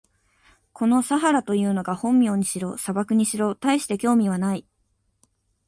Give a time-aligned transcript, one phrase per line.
[0.73, 4.65] このサハラというのが本名にしろ、砂漠にしろ、たいして興味はない。